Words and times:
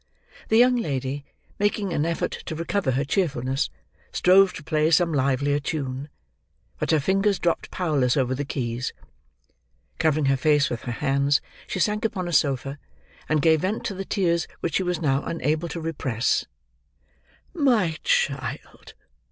The 0.49 0.57
young 0.57 0.77
lady, 0.77 1.25
making 1.59 1.93
an 1.93 2.07
effort 2.07 2.31
to 2.47 2.55
recover 2.55 2.89
her 2.89 3.05
cheerfulness, 3.05 3.69
strove 4.11 4.51
to 4.53 4.63
play 4.63 4.89
some 4.89 5.13
livelier 5.13 5.59
tune; 5.59 6.09
but 6.79 6.89
her 6.89 6.99
fingers 6.99 7.37
dropped 7.37 7.69
powerless 7.69 8.17
over 8.17 8.33
the 8.33 8.43
keys. 8.43 8.93
Covering 9.99 10.25
her 10.25 10.37
face 10.37 10.71
with 10.71 10.81
her 10.85 10.91
hands, 10.91 11.39
she 11.67 11.79
sank 11.79 12.03
upon 12.03 12.27
a 12.27 12.33
sofa, 12.33 12.79
and 13.29 13.43
gave 13.43 13.61
vent 13.61 13.85
to 13.85 13.93
the 13.93 14.03
tears 14.03 14.47
which 14.61 14.73
she 14.73 14.81
was 14.81 14.99
now 15.03 15.23
unable 15.23 15.69
to 15.69 15.79
repress. 15.79 16.45
"My 17.53 17.91
child!" 18.03 18.95